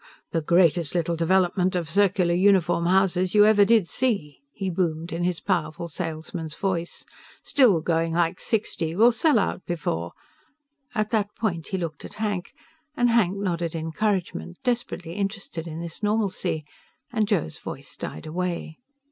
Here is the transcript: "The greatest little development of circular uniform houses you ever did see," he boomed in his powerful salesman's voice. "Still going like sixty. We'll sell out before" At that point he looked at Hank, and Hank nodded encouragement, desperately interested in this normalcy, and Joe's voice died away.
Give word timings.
"The 0.31 0.41
greatest 0.41 0.95
little 0.95 1.15
development 1.15 1.75
of 1.75 1.87
circular 1.87 2.33
uniform 2.33 2.87
houses 2.87 3.35
you 3.35 3.45
ever 3.45 3.63
did 3.63 3.87
see," 3.87 4.39
he 4.51 4.71
boomed 4.71 5.13
in 5.13 5.23
his 5.23 5.39
powerful 5.39 5.87
salesman's 5.87 6.55
voice. 6.55 7.05
"Still 7.43 7.81
going 7.81 8.13
like 8.13 8.39
sixty. 8.39 8.95
We'll 8.95 9.11
sell 9.11 9.37
out 9.37 9.63
before" 9.67 10.13
At 10.95 11.11
that 11.11 11.35
point 11.35 11.67
he 11.67 11.77
looked 11.77 12.03
at 12.03 12.15
Hank, 12.15 12.53
and 12.97 13.11
Hank 13.11 13.37
nodded 13.37 13.75
encouragement, 13.75 14.57
desperately 14.63 15.13
interested 15.13 15.67
in 15.67 15.81
this 15.81 16.01
normalcy, 16.01 16.65
and 17.13 17.27
Joe's 17.27 17.59
voice 17.59 17.95
died 17.95 18.25
away. 18.25 18.79